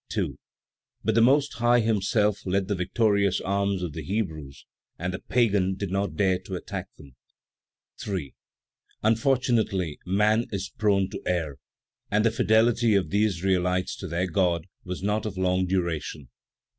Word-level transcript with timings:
2. 0.09 0.39
But 1.03 1.13
the 1.13 1.21
Most 1.21 1.53
High 1.53 1.79
himself 1.81 2.43
led 2.43 2.67
the 2.67 2.73
victorious 2.73 3.39
arms 3.39 3.83
of 3.83 3.93
the 3.93 4.01
Hebrews, 4.01 4.65
and 4.97 5.13
the 5.13 5.19
Pagans 5.19 5.77
did 5.77 5.91
not 5.91 6.15
dare 6.15 6.39
to 6.39 6.55
attack 6.55 6.87
them. 6.95 7.15
3. 8.01 8.33
Unfortunately, 9.03 9.99
man 10.03 10.47
is 10.51 10.71
prone 10.75 11.07
to 11.11 11.21
err, 11.27 11.57
and 12.09 12.25
the 12.25 12.31
fidelity 12.31 12.95
of 12.95 13.11
the 13.11 13.23
Israelites 13.23 13.95
to 13.97 14.07
their 14.07 14.25
God 14.25 14.65
was 14.83 15.03
not 15.03 15.27
of 15.27 15.37
long 15.37 15.67
duration. 15.67 16.29